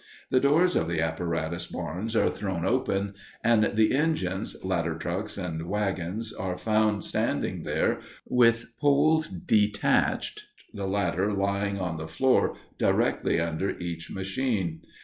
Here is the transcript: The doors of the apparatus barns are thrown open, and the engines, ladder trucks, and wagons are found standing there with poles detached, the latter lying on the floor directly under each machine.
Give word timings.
The 0.31 0.39
doors 0.39 0.75
of 0.75 0.89
the 0.89 0.99
apparatus 0.99 1.67
barns 1.67 2.15
are 2.15 2.27
thrown 2.27 2.65
open, 2.65 3.13
and 3.43 3.71
the 3.75 3.93
engines, 3.93 4.55
ladder 4.63 4.95
trucks, 4.95 5.37
and 5.37 5.67
wagons 5.69 6.33
are 6.33 6.57
found 6.57 7.05
standing 7.05 7.61
there 7.61 7.99
with 8.27 8.75
poles 8.79 9.27
detached, 9.29 10.41
the 10.73 10.87
latter 10.87 11.31
lying 11.31 11.79
on 11.79 11.97
the 11.97 12.07
floor 12.07 12.55
directly 12.79 13.39
under 13.39 13.77
each 13.77 14.09
machine. 14.09 14.81